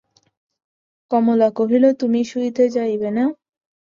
কমলা 1.11 1.49
কহিল, 1.57 1.83
তুমি 2.01 2.21
শুইতে 2.23 2.63
যাইবে 2.75 3.09
না? 3.17 3.25